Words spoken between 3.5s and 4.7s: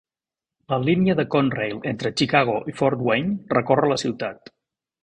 recorre la ciutat.